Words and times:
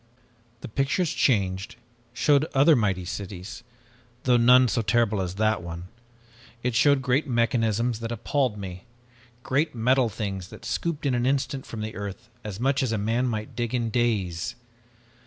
"The 0.61 0.67
pictures 0.67 1.13
changed, 1.13 1.75
showed 2.11 2.45
other 2.55 2.75
mighty 2.75 3.05
cities, 3.05 3.61
though 4.23 4.35
none 4.35 4.67
so 4.67 4.81
terrible 4.81 5.21
as 5.21 5.35
that 5.35 5.61
one. 5.61 5.89
It 6.63 6.73
showed 6.73 7.03
great 7.03 7.27
mechanisms 7.27 7.99
that 7.99 8.11
appalled 8.11 8.57
me. 8.57 8.85
Giant 9.47 9.75
metal 9.75 10.09
things 10.09 10.47
that 10.47 10.65
scooped 10.65 11.05
in 11.05 11.13
an 11.13 11.27
instant 11.27 11.67
from 11.67 11.81
the 11.81 11.93
earth 11.95 12.29
as 12.43 12.59
much 12.59 12.81
as 12.81 12.91
a 12.91 12.97
man 12.97 13.27
might 13.27 13.55
dig 13.55 13.75
in 13.75 13.91
days. 13.91 14.55